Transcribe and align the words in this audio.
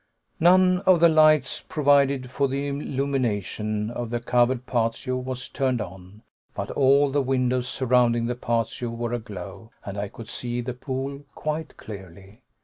None 0.39 0.79
of 0.87 0.99
the 0.99 1.09
lights 1.09 1.61
provided 1.69 2.31
for 2.31 2.47
the 2.47 2.67
illumination 2.69 3.91
of 3.91 4.09
the 4.09 4.19
covered 4.19 4.65
patio 4.65 5.15
was 5.17 5.47
turned 5.47 5.79
on, 5.79 6.23
but 6.55 6.71
all 6.71 7.11
the 7.11 7.21
windows 7.21 7.67
surrounding 7.67 8.25
the 8.25 8.33
patio 8.33 8.89
were 8.89 9.13
aglow, 9.13 9.69
and 9.85 9.99
I 9.99 10.07
could 10.07 10.27
see 10.27 10.59
the 10.59 10.73
pool 10.73 11.21
quite 11.35 11.77
clearly. 11.77 12.41